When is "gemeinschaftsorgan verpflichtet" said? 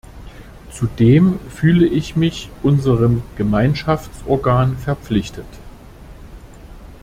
3.35-5.45